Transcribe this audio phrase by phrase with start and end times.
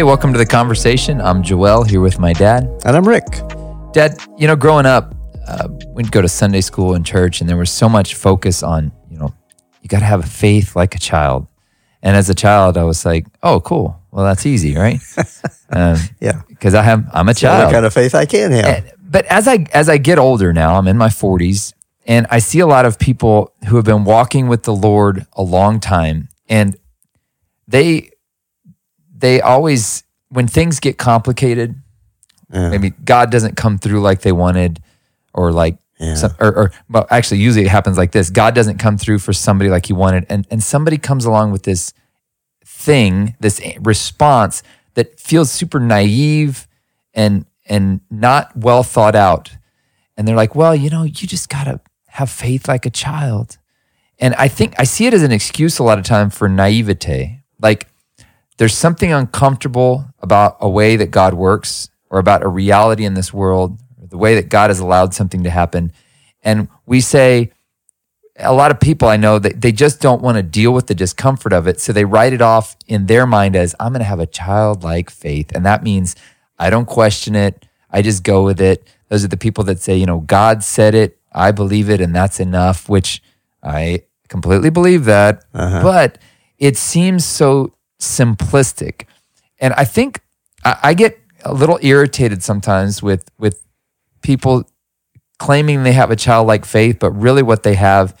[0.00, 1.20] Hey, welcome to the conversation.
[1.20, 2.64] I'm Joel here with my dad.
[2.86, 3.26] And I'm Rick.
[3.92, 5.14] Dad, you know, growing up,
[5.46, 8.92] uh, we'd go to Sunday school and church, and there was so much focus on,
[9.10, 9.34] you know,
[9.82, 11.48] you got to have a faith like a child.
[12.02, 14.00] And as a child, I was like, oh, cool.
[14.10, 15.00] Well, that's easy, right?
[15.68, 16.40] um, Yeah.
[16.48, 17.66] Because I have, I'm a child.
[17.66, 18.64] what kind of faith I can have.
[18.64, 21.74] And- but as I as I get older now, I'm in my 40s,
[22.06, 25.42] and I see a lot of people who have been walking with the Lord a
[25.42, 26.74] long time, and
[27.68, 28.12] they
[29.20, 31.74] they always when things get complicated,
[32.52, 32.70] Yeah.
[32.70, 34.80] maybe God doesn't come through like they wanted,
[35.34, 36.14] or like Yeah.
[36.14, 39.32] some, or, or well, actually, usually it happens like this: God doesn't come through for
[39.32, 41.92] somebody like He wanted, and and somebody comes along with this
[42.64, 44.62] thing, this response
[44.94, 46.66] that feels super naive
[47.14, 49.50] and and not well thought out.
[50.16, 53.58] And they're like, well, you know, you just gotta have faith like a child.
[54.18, 57.40] And I think I see it as an excuse a lot of time for naivete.
[57.60, 57.86] Like
[58.60, 63.32] there's something uncomfortable about a way that God works or about a reality in this
[63.32, 65.92] world, the way that God has allowed something to happen.
[66.42, 67.52] And we say,
[68.36, 70.94] a lot of people I know that they just don't want to deal with the
[70.94, 71.80] discomfort of it.
[71.80, 75.08] So they write it off in their mind as I'm going to have a childlike
[75.08, 75.52] faith.
[75.54, 76.14] And that means
[76.58, 77.66] I don't question it.
[77.90, 78.86] I just go with it.
[79.08, 81.18] Those are the people that say, you know, God said it.
[81.32, 82.02] I believe it.
[82.02, 83.22] And that's enough, which
[83.62, 85.46] I completely believe that.
[85.54, 85.82] Uh-huh.
[85.82, 86.18] But
[86.58, 89.04] it seems so simplistic.
[89.58, 90.20] And I think
[90.64, 93.64] I, I get a little irritated sometimes with, with
[94.22, 94.68] people
[95.38, 98.18] claiming they have a childlike faith, but really what they have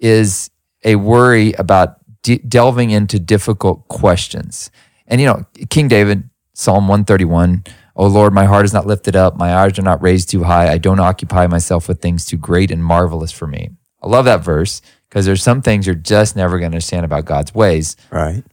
[0.00, 0.50] is
[0.84, 4.70] a worry about de- delving into difficult questions.
[5.06, 9.36] And you know, King David, Psalm 131, "O Lord, my heart is not lifted up,
[9.36, 10.70] my eyes are not raised too high.
[10.70, 13.70] I don't occupy myself with things too great and marvelous for me."
[14.02, 17.24] I love that verse because there's some things you're just never going to understand about
[17.24, 17.96] God's ways.
[18.10, 18.44] Right.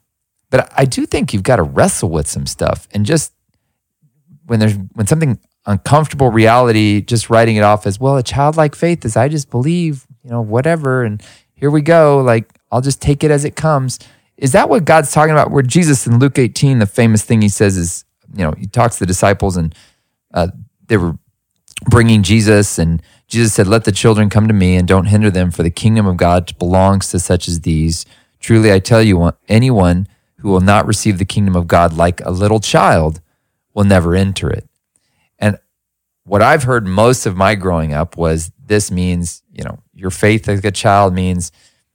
[0.54, 3.34] But I do think you've got to wrestle with some stuff and just
[4.46, 9.04] when there's when something uncomfortable reality, just writing it off as well, a childlike faith
[9.04, 11.24] is I just believe, you know, whatever, and
[11.56, 12.22] here we go.
[12.22, 13.98] Like I'll just take it as it comes.
[14.38, 15.50] Is that what God's talking about?
[15.50, 18.06] Where Jesus in Luke 18, the famous thing he says is,
[18.36, 19.74] you know, he talks to the disciples and
[20.36, 20.50] uh,
[20.86, 21.18] they were
[21.90, 25.50] bringing Jesus, and Jesus said, Let the children come to me and don't hinder them,
[25.50, 28.06] for the kingdom of God belongs to such as these.
[28.40, 30.08] Truly, I tell you, anyone
[30.44, 33.22] who will not receive the kingdom of God like a little child
[33.74, 34.68] will never enter it.
[35.40, 35.58] And
[36.26, 40.48] what I've heard most of my growing up was this means, you know, your faith
[40.50, 41.54] as a child means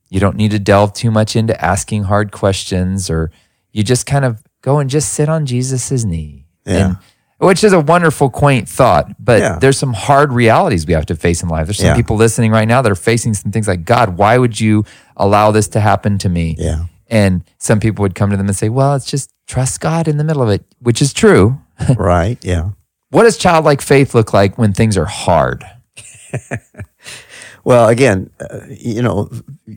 [0.09, 3.31] you don't need to delve too much into asking hard questions or
[3.71, 6.47] you just kind of go and just sit on Jesus's knee.
[6.65, 6.87] Yeah.
[6.87, 6.97] And
[7.39, 9.59] which is a wonderful, quaint thought, but Yeah.
[9.61, 11.67] there's some hard realities we have to face in life.
[11.67, 11.95] There's some Yeah.
[11.97, 14.85] people listening right now that are facing some things like, God, why would you
[15.19, 16.57] allow this to happen to me?
[16.59, 16.85] Yeah.
[17.09, 20.19] And some people would come to them and say, well, it's just trust God in
[20.19, 21.59] the middle of it, which is true.
[21.97, 22.43] right.
[22.45, 22.71] Yeah.
[23.11, 25.65] What does childlike faith look like when things are hard?
[27.69, 29.31] Well, again, uh, you know,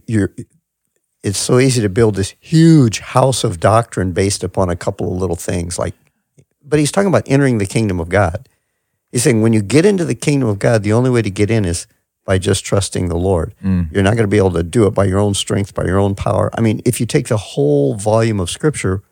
[0.08, 0.34] you're.
[1.24, 5.20] It's so easy to build this huge house of doctrine based upon a couple of
[5.20, 5.78] little things.
[5.78, 5.94] Like,
[6.64, 8.48] but he's talking about entering the kingdom of God.
[9.12, 11.52] He's saying when you get into the kingdom of God, the only way to get
[11.52, 11.86] in is
[12.26, 13.54] by just trusting the Lord.
[13.64, 13.92] Mm.
[13.92, 16.00] You're not going to be able to do it by your own strength, by your
[16.00, 16.52] own power.
[16.58, 19.04] I mean, if you take the whole volume of Scripture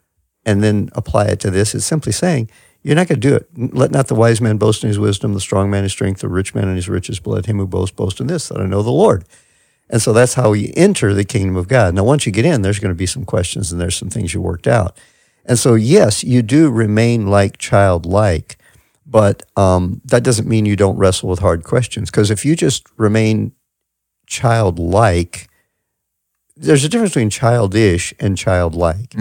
[0.45, 2.49] and then apply it to this, it's simply saying
[2.81, 3.49] you're not going to do it.
[3.75, 6.21] Let not the wise man boast in his wisdom, the strong man in his strength,
[6.21, 7.19] the rich man in his riches.
[7.19, 9.25] But let him who boasts boast in this, that I know the Lord.
[9.89, 11.95] And so that's how you enter the kingdom of God.
[11.95, 14.33] Now, once you get in, there's going to be some questions and there's some things
[14.33, 14.95] you worked out.
[15.45, 18.57] And so, yes, you do remain like childlike,
[19.09, 22.11] but um, that doesn't mean you don't wrestle with hard questions.
[22.11, 23.53] Because if you just remain
[24.27, 25.49] childlike,
[26.55, 29.15] there's a difference between childish and childlike.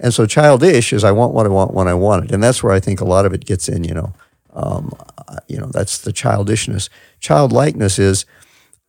[0.00, 2.62] And so, childish is I want what I want when I want it, and that's
[2.62, 3.84] where I think a lot of it gets in.
[3.84, 4.14] You know,
[4.54, 4.92] um,
[5.28, 6.88] uh, you know that's the childishness.
[7.20, 8.24] Childlikeness is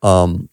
[0.03, 0.49] um,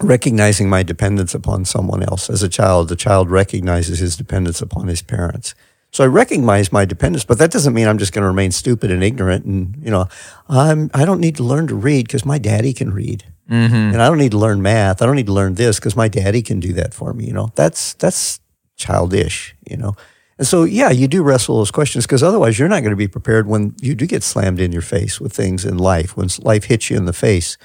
[0.00, 2.30] recognizing my dependence upon someone else.
[2.30, 5.54] As a child, the child recognizes his dependence upon his parents.
[5.92, 8.90] So I recognize my dependence, but that doesn't mean I'm just going to remain stupid
[8.90, 9.44] and ignorant.
[9.44, 10.08] And you know,
[10.48, 13.74] I'm I don't need to learn to read because my daddy can read, mm-hmm.
[13.74, 15.02] and I don't need to learn math.
[15.02, 17.26] I don't need to learn this because my daddy can do that for me.
[17.26, 18.40] You know, that's that's
[18.76, 19.56] childish.
[19.68, 19.94] You know,
[20.38, 23.08] and so yeah, you do wrestle those questions because otherwise you're not going to be
[23.08, 26.64] prepared when you do get slammed in your face with things in life when life
[26.64, 27.58] hits you in the face,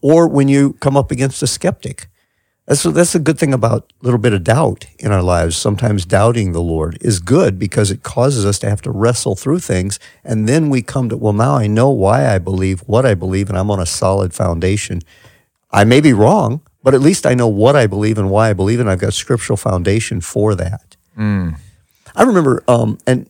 [0.00, 2.08] or when you come up against a skeptic.
[2.66, 5.56] That's that's a good thing about a little bit of doubt in our lives.
[5.56, 9.60] Sometimes doubting the Lord is good because it causes us to have to wrestle through
[9.60, 13.14] things, and then we come to well, now I know why I believe what I
[13.14, 15.02] believe, and I'm on a solid foundation.
[15.70, 18.52] I may be wrong, but at least I know what I believe and why I
[18.54, 20.96] believe, and I've got scriptural foundation for that.
[22.16, 23.28] I remember, um, and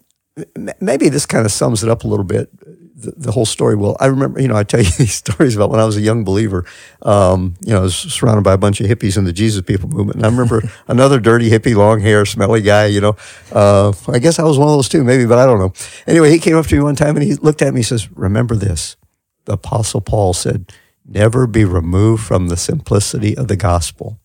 [0.80, 2.50] maybe this kind of sums it up a little bit.
[2.96, 3.74] The, the whole story.
[3.74, 6.00] Well, I remember, you know, I tell you these stories about when I was a
[6.00, 6.64] young believer.
[7.02, 9.88] Um, you know, I was surrounded by a bunch of hippies in the Jesus People
[9.88, 12.86] movement, and I remember another dirty hippie, long hair, smelly guy.
[12.86, 13.16] You know,
[13.52, 15.72] uh, I guess I was one of those too, maybe, but I don't know.
[16.06, 17.80] Anyway, he came up to me one time and he looked at me.
[17.80, 18.96] and says, "Remember this."
[19.46, 20.72] The Apostle Paul said,
[21.04, 24.18] "Never be removed from the simplicity of the gospel."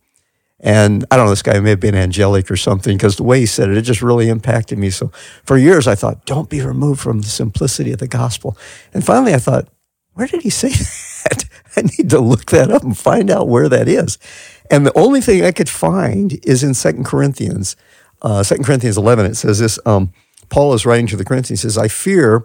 [0.61, 3.39] And I don't know, this guy may have been angelic or something because the way
[3.39, 4.89] he said it, it just really impacted me.
[4.89, 5.11] So
[5.43, 8.57] for years, I thought, don't be removed from the simplicity of the gospel.
[8.93, 9.69] And finally, I thought,
[10.13, 10.69] where did he say
[11.29, 11.45] that?
[11.77, 14.17] I need to look that up and find out where that is.
[14.69, 17.77] And the only thing I could find is in Second Corinthians,
[18.21, 19.27] uh, 2 Corinthians 11.
[19.27, 20.11] It says this um,
[20.49, 22.43] Paul is writing to the Corinthians, he says, I fear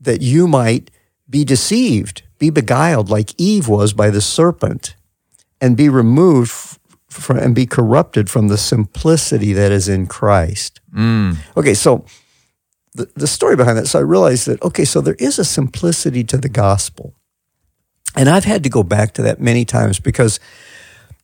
[0.00, 0.90] that you might
[1.28, 4.94] be deceived, be beguiled like Eve was by the serpent,
[5.60, 6.78] and be removed
[7.12, 10.80] from, and be corrupted from the simplicity that is in Christ.
[10.94, 11.36] Mm.
[11.56, 12.04] Okay, so
[12.94, 13.86] the, the story behind that.
[13.86, 17.14] So I realized that, okay, so there is a simplicity to the gospel.
[18.16, 20.38] And I've had to go back to that many times because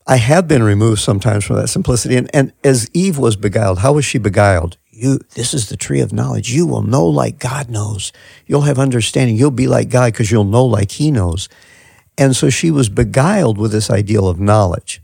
[0.07, 2.17] I have been removed sometimes from that simplicity.
[2.17, 4.79] And, and as Eve was beguiled, how was she beguiled?
[4.91, 6.51] You, this is the tree of knowledge.
[6.51, 8.11] You will know like God knows.
[8.47, 9.37] You'll have understanding.
[9.37, 11.49] You'll be like God because you'll know like He knows.
[12.17, 15.03] And so she was beguiled with this ideal of knowledge.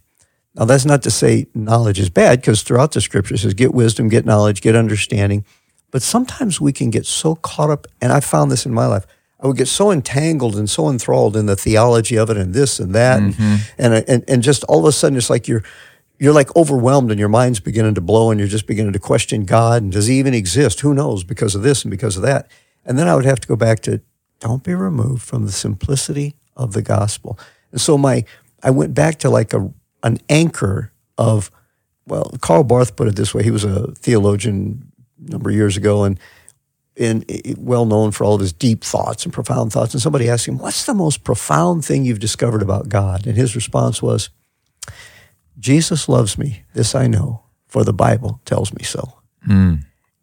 [0.55, 3.75] Now, that's not to say knowledge is bad, because throughout the scripture it says, get
[3.75, 5.45] wisdom, get knowledge, get understanding.
[5.91, 9.07] But sometimes we can get so caught up, and I found this in my life.
[9.41, 12.81] I would get so entangled and so enthralled in the theology of it and this
[12.81, 13.19] and that.
[13.19, 13.57] And, mm-hmm.
[13.79, 15.63] and, and, and just all of a sudden, it's like you're,
[16.19, 19.45] you're like overwhelmed and your mind's beginning to blow and you're just beginning to question
[19.45, 20.81] God and does he even exist?
[20.81, 22.49] Who knows because of this and because of that.
[22.85, 24.01] And then I would have to go back to
[24.41, 27.39] don't be removed from the simplicity of the gospel.
[27.73, 28.25] And so my
[28.63, 29.71] I went back to like a
[30.05, 31.51] an anchor of
[32.07, 33.43] well, Karl Barth put it this way.
[33.43, 34.93] He was a theologian
[35.27, 36.21] a number of years ago and
[36.97, 37.25] and
[37.59, 39.95] well known for all of his deep thoughts and profound thoughts.
[39.95, 43.27] And somebody asked him, What's the most profound thing you've discovered about God?
[43.27, 44.31] And his response was,
[45.59, 46.63] Jesus loves me.
[46.75, 49.15] This I know, for the Bible tells me so.
[49.45, 49.75] Hmm.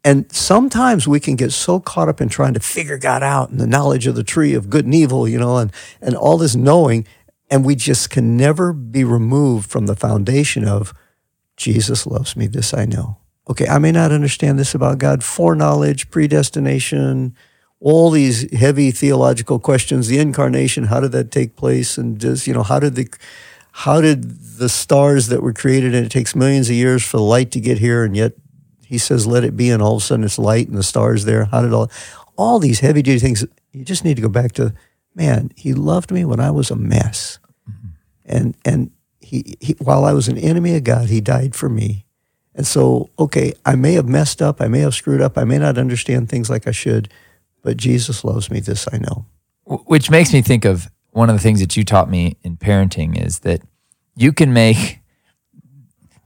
[0.03, 3.59] And sometimes we can get so caught up in trying to figure God out and
[3.59, 6.55] the knowledge of the tree of good and evil, you know, and, and all this
[6.55, 7.05] knowing,
[7.51, 10.93] and we just can never be removed from the foundation of
[11.57, 12.47] Jesus loves me.
[12.47, 13.17] This I know.
[13.49, 17.35] Okay, I may not understand this about God, foreknowledge, predestination,
[17.81, 21.97] all these heavy theological questions, the incarnation, how did that take place?
[21.97, 23.09] And just, you know, how did the
[23.71, 27.23] how did the stars that were created and it takes millions of years for the
[27.23, 28.33] light to get here and yet
[28.85, 31.23] he says let it be and all of a sudden it's light and the stars
[31.23, 31.89] there how did all
[32.35, 34.73] all these heavy duty things you just need to go back to
[35.15, 37.39] man he loved me when i was a mess
[38.31, 42.05] and and he, he while i was an enemy of god he died for me.
[42.53, 45.57] And so okay i may have messed up i may have screwed up i may
[45.57, 47.07] not understand things like i should
[47.61, 49.25] but jesus loves me this i know.
[49.65, 53.21] Which makes me think of one of the things that you taught me in parenting
[53.21, 53.61] is that
[54.15, 54.99] you can make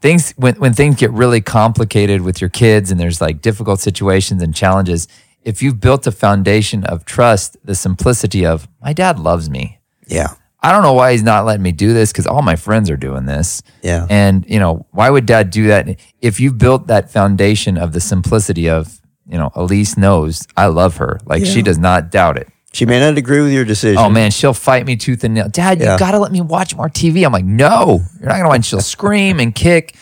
[0.02, 4.42] things when, when things get really complicated with your kids and there's like difficult situations
[4.42, 5.08] and challenges
[5.44, 10.34] if you've built a foundation of trust the simplicity of my dad loves me yeah
[10.66, 12.98] i don't know why he's not letting me do this because all my friends are
[12.98, 14.08] doing this Yeah.
[14.10, 18.00] and you know why would dad do that if you've built that foundation of the
[18.02, 22.48] simplicity of you know elise knows i love her like she does not doubt it
[22.74, 25.48] she may not agree with your decision Oh man, she'll fight me tooth and nail.
[25.48, 25.94] Dad, Yeah.
[25.94, 27.26] you gotta let me watch more TV.
[27.26, 28.66] I'm like, no, you're not gonna watch.
[28.66, 29.96] She'll scream and kick,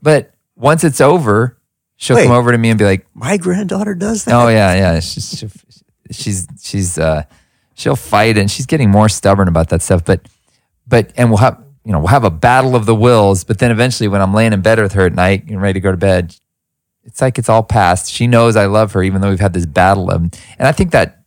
[0.00, 1.58] but once it's over,
[1.96, 2.26] she'll Wait.
[2.28, 5.00] come over to me and be like, my granddaughter does that oh yeah, yeah.
[5.00, 5.42] She's
[6.12, 7.24] she's she's uh,
[7.80, 10.04] she'll fight and she's getting more stubborn about that stuff.
[10.04, 10.28] But
[10.86, 13.44] but and we'll have you know we'll have a battle of the wills.
[13.44, 15.80] But then eventually, when I'm laying in bed with her at night and ready to
[15.80, 16.36] go to bed,
[17.04, 18.10] it's like it's all past.
[18.12, 20.20] She knows I love her, even though we've had this battle of.
[20.22, 21.22] And I think that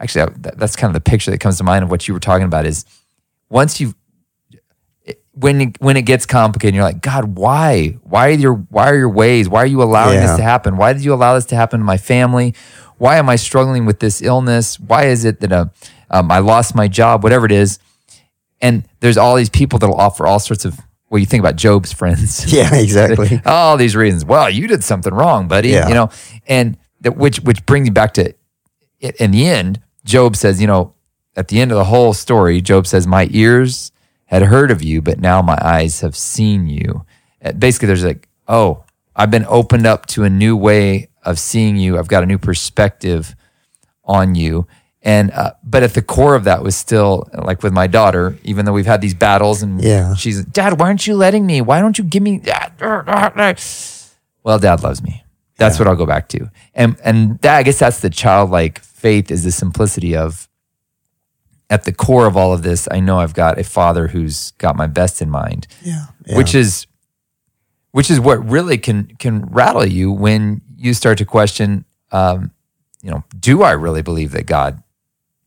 [0.00, 2.20] actually that, that's kind of the picture that comes to mind of what you were
[2.20, 2.84] talking about is
[3.50, 3.94] once you
[5.32, 8.96] when you, when it gets complicated you're like god why why are your why are
[8.96, 10.26] your ways why are you allowing Yeah.
[10.26, 12.54] this to happen why did you allow this to happen to my family
[13.00, 15.66] why am i struggling with this illness why is it that uh,
[16.10, 17.78] um, i lost my job whatever it is
[18.60, 20.78] and there's all these people that'll offer all sorts of
[21.08, 24.24] well you think about job's friends yeah exactly all these reasons.
[24.24, 25.70] Well, you did something wrong, buddy.
[25.70, 25.88] Yeah.
[25.88, 26.10] You know,
[26.46, 28.34] and that which which brings you back to
[29.00, 30.94] in the end, Job says, you know,
[31.36, 33.92] at the end of the whole story, Job says, My ears
[34.26, 37.04] had heard of you, but now my eyes have seen you.
[37.44, 38.84] Uh, Basically, there's like, oh,
[39.16, 41.98] I've been opened up to a new way of seeing you.
[41.98, 43.34] I've got a new perspective
[44.04, 44.66] on you.
[45.02, 48.66] And uh, but at the core of that was still like with my daughter, even
[48.66, 50.14] though we've had these battles and Yeah.
[50.14, 51.62] she's Dad, why aren't you letting me?
[51.62, 52.74] Why don't you give me that?
[54.42, 55.22] Well, Dad loves me,
[55.56, 56.50] That's what I'll go back to.
[56.74, 60.48] And and that I guess that's the childlike faith is the simplicity of
[61.70, 64.76] at the core of all of this, I know I've got a father who's got
[64.76, 65.66] my best in mind.
[65.82, 66.06] Yeah.
[66.32, 66.86] Which is
[67.92, 72.50] which is what really can can rattle you when you start to question um,
[73.02, 74.82] you know, do I really believe that God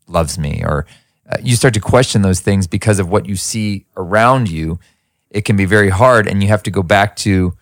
[0.06, 0.86] loves me or
[1.28, 4.78] uh, you start to question those things because of what you see around you.
[5.30, 7.54] It can be very hard and you have to go back to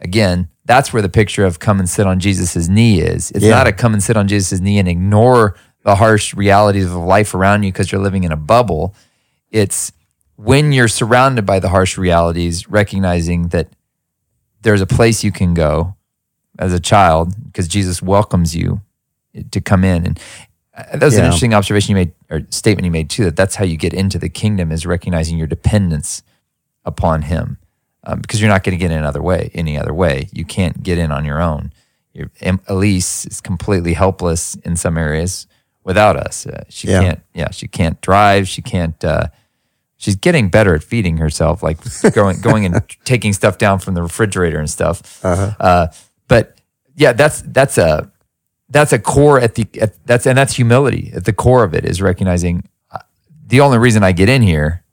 [0.00, 3.30] again, that's where the picture of come and sit on Jesus' knee is.
[3.32, 3.50] It's Yeah.
[3.56, 7.34] not a come and sit on Jesus' knee and ignore the harsh realities of life
[7.34, 8.94] around you because you're living in a bubble.
[9.50, 9.92] It's
[10.36, 13.68] when you're surrounded by the harsh realities, recognizing that
[14.62, 15.96] there's a place you can go
[16.60, 18.80] as a child because Jesus welcomes you
[19.50, 20.06] to come in.
[20.06, 20.20] And
[20.76, 23.24] uh, that was an interesting observation you made or statement you made too.
[23.24, 26.22] That that's how you get into the kingdom is recognizing your dependence
[26.84, 27.58] upon Him,
[28.04, 29.50] um, because you're not going to get in another way.
[29.54, 31.72] Any other way, you can't get in on your own.
[32.12, 32.30] You're,
[32.66, 35.46] Elise is completely helpless in some areas
[35.84, 36.46] without us.
[36.46, 37.02] Uh, she Yeah.
[37.02, 37.20] can't.
[37.34, 38.48] Yeah, she can't drive.
[38.48, 39.02] She can't.
[39.04, 39.28] Uh,
[39.96, 41.78] she's getting better at feeding herself, like
[42.14, 45.22] going going and taking stuff down from the refrigerator and stuff.
[45.60, 45.88] Uh,
[46.30, 46.56] but
[46.96, 48.10] yeah, that's that's a
[48.70, 51.84] that's a core at the at, that's and that's humility at the core of it
[51.84, 52.98] is recognizing uh,
[53.46, 54.84] the only reason I get in here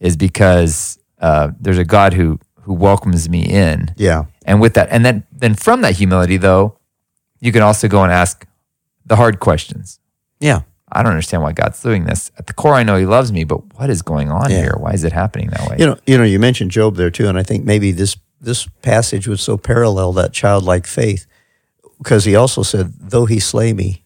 [0.00, 4.24] is because uh, there's a God who who welcomes me in, Yeah.
[4.46, 6.78] and with that, and then then from that humility though,
[7.40, 8.46] you can also go and ask
[9.06, 10.00] the hard questions.
[10.40, 10.60] Yeah.
[10.96, 12.30] I don't understand why God's doing this.
[12.38, 14.60] At the core, I know He loves me, but what is going on Yeah.
[14.62, 14.74] here?
[14.78, 15.76] Why is it happening that way?
[15.78, 18.66] You know, you know, you mentioned Job there too, and I think maybe this this
[18.82, 21.26] passage would so parallel that childlike faith
[21.98, 24.04] because he also said, "Though he slay me,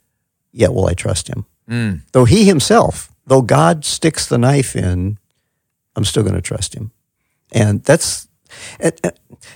[0.53, 2.03] yet will I trust him." Mm.
[2.13, 5.19] Though he himself, though God sticks the knife in,
[5.97, 6.93] I'm still going to trust him,
[7.53, 8.28] and that's.
[8.81, 9.01] And,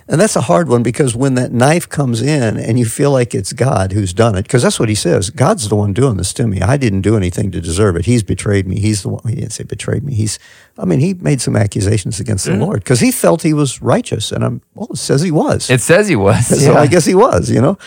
[0.09, 3.35] and that's a hard one because when that knife comes in and you feel like
[3.35, 6.33] it's God who's done it, because that's what he says God's the one doing this
[6.35, 6.61] to me.
[6.61, 8.07] I didn't do anything to deserve it.
[8.07, 8.79] He's betrayed me.
[8.79, 10.15] He's the one, he didn't say betrayed me.
[10.15, 10.39] He's,
[10.79, 12.61] I mean, he made some accusations against the mm.
[12.61, 14.33] Lord because he felt he was righteous.
[14.33, 15.71] And I'm, well, it says he was.
[15.71, 16.47] it says He was.
[16.63, 16.79] So Yeah.
[16.79, 17.79] I guess he was, you know.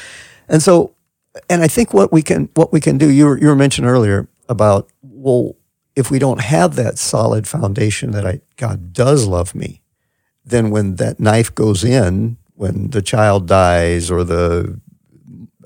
[0.49, 0.95] And so,
[1.49, 3.09] and I think what we can what we can do.
[3.09, 5.55] You were, you were mentioned earlier about well,
[5.95, 9.81] if we don't have that solid foundation that I God does love me,
[10.45, 14.79] then when that knife goes in, when the child dies or the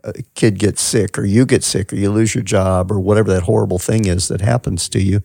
[0.03, 3.29] uh, kid gets sick or you get sick or you lose your job or whatever
[3.31, 5.21] that horrible thing is that happens to you.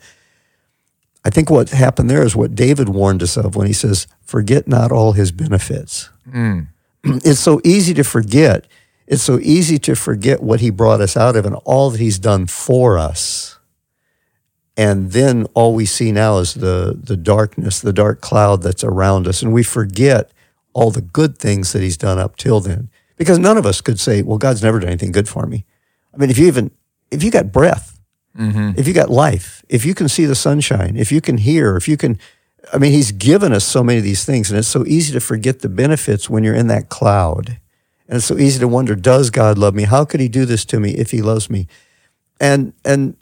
[1.24, 4.68] I think what happened there is what David warned us of when he says, "Forget
[4.68, 6.10] not all his benefits."
[7.04, 8.66] it's so easy to forget.
[9.06, 12.18] It's so easy to forget what he brought us out of and all that he's
[12.18, 13.58] done for us.
[14.76, 19.28] And then all we see now is the the darkness, the dark cloud that's around
[19.28, 20.32] us, and we forget
[20.72, 22.90] all the good things that he's done up till then.
[23.16, 25.64] Because none of us could say, "Well, God's never done anything good for me."
[26.12, 26.72] I mean, if you even
[27.12, 28.00] if you got breath,
[28.36, 28.72] mm-hmm.
[28.76, 31.86] if you got life, if you can see the sunshine, if you can hear, if
[31.86, 32.18] you can,
[32.72, 35.20] I mean, He's given us so many of these things, and it's so easy to
[35.20, 37.60] forget the benefits when you're in that cloud.
[38.08, 39.84] And it's so easy to wonder, does God love me?
[39.84, 41.68] How could He do this to me if He loves me?
[42.40, 43.16] And and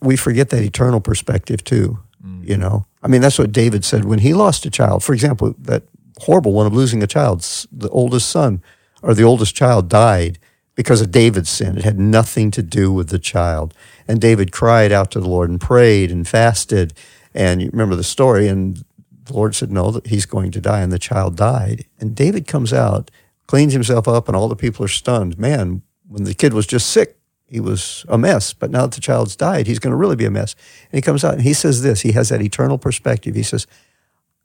[0.00, 1.98] we forget that eternal perspective too.
[2.42, 5.02] You know, I mean, that's what David said when he lost a child.
[5.02, 5.84] For example, that
[6.18, 7.40] horrible one of losing a child,
[7.72, 8.62] the oldest son
[9.02, 10.38] or the oldest child died
[10.74, 11.76] because of David's sin.
[11.76, 13.74] It had nothing to do with the child.
[14.08, 16.92] And David cried out to the Lord and prayed and fasted.
[17.34, 18.48] And you remember the story.
[18.48, 18.84] And
[19.24, 20.80] the Lord said, No, he's going to die.
[20.80, 21.84] And the child died.
[21.98, 23.10] And David comes out,
[23.46, 25.38] cleans himself up, and all the people are stunned.
[25.38, 27.18] Man, when the kid was just sick,
[27.50, 28.52] he was a mess.
[28.52, 30.54] But now that the child's died, he's going to really be a mess.
[30.90, 33.34] And he comes out and he says this he has that eternal perspective.
[33.34, 33.66] He says,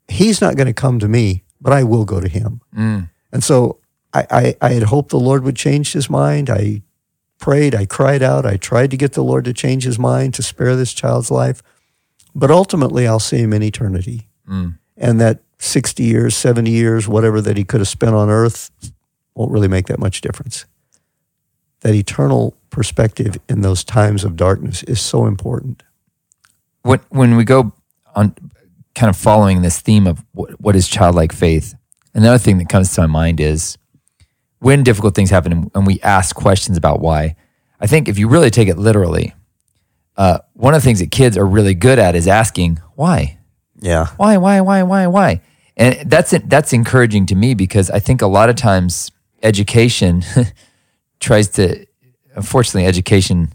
[0.08, 2.60] He's not going to come to me, but I will go to him.
[2.76, 3.10] Mm.
[3.32, 3.78] And so
[4.12, 6.48] I, I, I had hoped the Lord would change his mind.
[6.48, 6.82] I
[7.38, 10.42] prayed, I cried out, I tried to get the Lord to change his mind to
[10.42, 11.62] spare this child's life.
[12.34, 14.28] But ultimately, I'll see him in eternity.
[14.48, 14.78] Mm.
[14.96, 18.70] And that 60 years, 70 years, whatever that he could have spent on earth
[19.34, 20.66] won't really make that much difference.
[21.86, 25.84] That eternal perspective in those times of darkness is so important.
[26.82, 27.72] when when we go
[28.16, 28.34] on
[28.96, 31.74] kind of following this theme of what, what is childlike faith
[32.12, 33.78] another thing that comes to my mind is
[34.58, 37.36] when difficult things happen and- we ask questions about why
[37.80, 39.32] i think if you really take it literally
[40.16, 43.38] uh, one of the things that kids are really good at is asking why
[43.80, 44.06] Yeah.
[44.16, 45.40] why why why why why
[45.76, 49.12] and that's that's encouraging to me because i think a lot of times
[49.42, 50.22] education
[51.20, 51.86] tries to
[52.34, 53.52] unfortunately education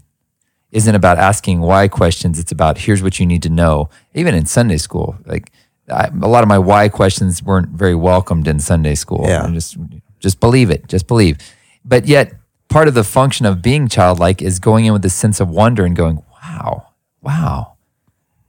[0.70, 2.38] isn't about asking why questions.
[2.38, 3.90] It's about here's what you need to know.
[4.14, 5.50] Even in sunday school like
[5.90, 9.24] I, a lot of my why questions weren't very welcomed in sunday school.
[9.26, 9.44] Yeah.
[9.44, 9.76] And just
[10.20, 11.38] just believe it just believe.
[11.84, 12.34] But yet
[12.72, 15.84] part of the function of being childlike is going in with a sense of wonder
[15.84, 16.88] and going, wow,
[17.20, 17.74] wow,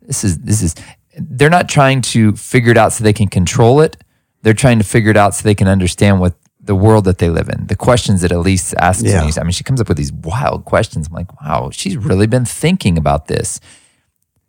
[0.01, 0.75] this is, this is,
[1.17, 3.97] they're not trying to figure it out so they can control it.
[4.41, 7.29] They're trying to figure it out so they can understand what the world that they
[7.29, 9.25] live in, the questions that Elise asks Yeah.
[9.25, 9.31] me.
[9.37, 11.07] I mean, she comes up with these wild questions.
[11.07, 13.59] I'm like, wow, she's really been thinking about this.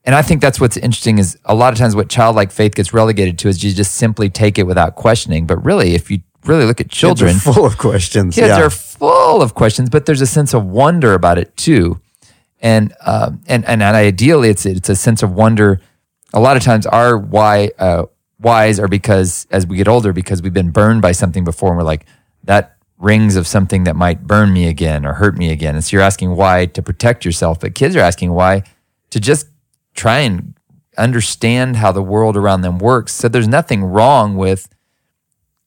[0.05, 2.93] And I think that's what's interesting is a lot of times what childlike faith gets
[2.93, 5.47] relegated to is you just simply take it without questioning.
[5.47, 8.35] But really, if you really look at children, full of questions.
[8.35, 8.63] kids yeah.
[8.63, 12.01] are full of questions, but there's a sense of wonder about it too.
[12.61, 15.81] And um, and and ideally, it's it's a sense of wonder.
[16.33, 18.05] A lot of times, our why uh,
[18.45, 21.79] whys are because as we get older, because we've been burned by something before, and
[21.79, 22.07] we're like
[22.45, 25.75] that rings of something that might burn me again or hurt me again.
[25.75, 28.63] And so you're asking why to protect yourself, but kids are asking why
[29.11, 29.49] to just
[29.95, 30.55] try and
[30.97, 33.13] understand how the world around them works.
[33.13, 34.69] So there's nothing wrong with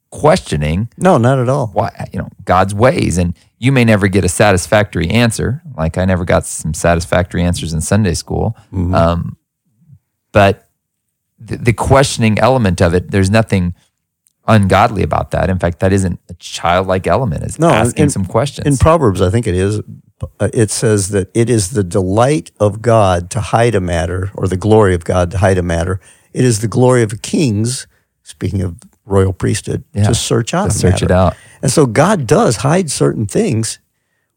[0.09, 1.67] questioning no, not at all.
[1.67, 5.61] why you know God's ways, and you may never get a satisfactory answer.
[5.77, 8.95] Like I never got some satisfactory answers in Sunday school, Mm-hmm.
[8.95, 9.37] um,
[10.31, 10.66] but
[11.39, 13.73] the, the questioning element of it, there's nothing
[14.47, 15.49] ungodly about that.
[15.49, 17.43] In fact, that isn't a childlike element.
[17.43, 18.65] It's No, asking in- some questions.
[18.65, 19.81] In Proverbs, I think it is,
[20.39, 24.47] uh, it says that it is the delight of God to hide a matter, or
[24.47, 25.99] the glory of God to hide a matter.
[26.33, 27.87] It is the glory of kings,
[28.23, 31.35] speaking of royal priesthood, Yeah, to search out to search it out.
[31.61, 33.79] And so God does hide certain things.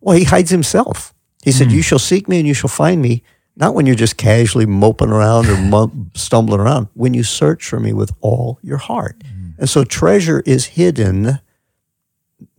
[0.00, 1.14] Well, he hides himself.
[1.42, 3.22] He said, You shall seek me and you shall find me,
[3.56, 7.92] not when you're just casually moping around or stumbling around, when you search for me
[7.92, 9.22] with all your heart.
[9.26, 9.50] Hmm.
[9.58, 11.40] And so treasure is hidden,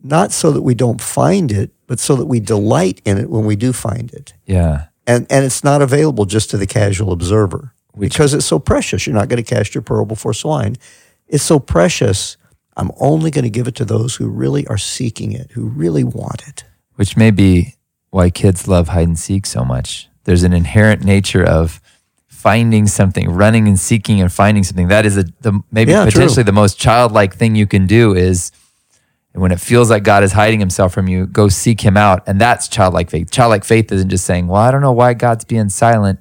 [0.03, 3.45] not so that we don't find it, but so that we delight in it when
[3.45, 4.33] we do find it.
[4.45, 9.05] yeah, And, and it's not available just to the casual observer because it's so precious.
[9.05, 10.75] You're not going to cast your pearl before swine.
[11.27, 12.38] It's so precious.
[12.77, 16.04] I'm only going to give it to those who really are seeking it, who really
[16.04, 16.63] want it.
[16.95, 17.75] which may be
[18.12, 20.08] why kids love hide and seek so much.
[20.23, 21.81] There's an inherent nature of
[22.27, 24.88] finding something, running and seeking and finding something.
[24.88, 26.12] That is a, the maybe Yeah, true.
[26.12, 28.51] potentially the most childlike thing you can do is
[29.34, 32.23] when it feels like God is hiding himself from you, go seek him out.
[32.27, 33.31] And that's childlike faith.
[33.31, 36.19] Childlike faith isn't just saying, well, I don't know why God's being silent.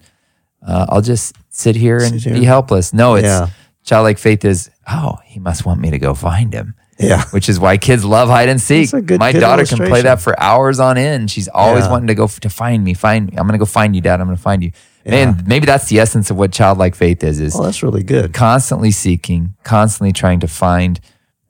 [0.66, 2.92] Uh, I'll just sit here and Sit be helpless.
[2.92, 3.48] No, it's Yeah.
[3.82, 6.74] childlike faith is, oh, he must want me to go find him.
[7.00, 7.24] Yeah.
[7.30, 8.90] Which is why kids love hide and seek.
[8.90, 11.30] That's a good- My daughter can play that for hours on end.
[11.30, 11.90] She's always Yeah.
[11.92, 13.32] wanting to go f- to find me, find me.
[13.38, 14.20] I'm going to go find you, Dad.
[14.20, 14.72] I'm going to find you.
[15.06, 18.34] Man, maybe that's the essence of what childlike faith is: is Oh, that's really good.
[18.34, 21.00] constantly seeking, constantly trying to find.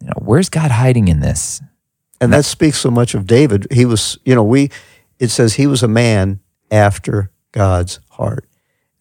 [0.00, 1.60] You know, where's God hiding in this?
[2.20, 3.66] And that speaks so much of David.
[3.72, 4.70] He was, you know, we,
[5.18, 6.38] it says he was a man
[6.70, 8.46] after God's heart.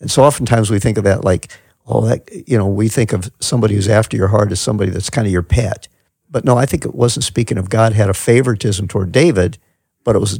[0.01, 1.51] And so oftentimes we think of that like,
[1.85, 5.09] oh, that, you know, we think of somebody who's after your heart as somebody that's
[5.09, 5.87] kind of your pet.
[6.29, 9.57] But no, I think it wasn't speaking of God had a favoritism toward David,
[10.03, 10.39] but it was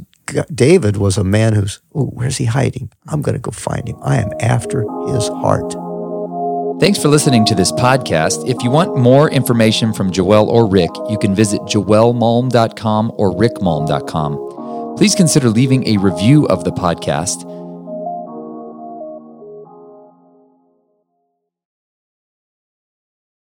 [0.54, 2.90] David was a man who's, oh, where's he hiding?
[3.08, 3.96] I'm going to go find him.
[4.02, 5.74] I am after his heart.
[6.80, 8.48] Thanks for listening to this podcast.
[8.48, 14.96] If you want more information from Joel or Rick, you can visit joelmalm.com or rickmalm.com.
[14.96, 17.44] Please consider leaving a review of the podcast.